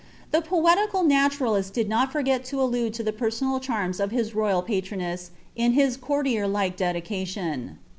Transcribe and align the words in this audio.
The 0.31 0.41
poetical 0.41 1.03
natu 1.03 1.71
did 1.71 1.87
not 1.87 2.11
forget 2.11 2.43
to 2.45 2.59
allude 2.59 2.95
to 2.95 3.03
the 3.03 3.13
personal 3.13 3.59
charms 3.59 3.99
of 3.99 4.09
his 4.09 4.33
royal 4.33 4.65
MS 4.67 5.29
in 5.55 5.73
his 5.73 5.95
courtier 5.95 6.47
like 6.47 6.75
dedication. 6.75 7.77